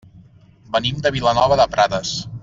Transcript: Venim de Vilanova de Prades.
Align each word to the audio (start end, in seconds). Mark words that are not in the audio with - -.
Venim 0.75 1.03
de 1.07 1.11
Vilanova 1.17 1.59
de 1.63 1.67
Prades. 1.77 2.15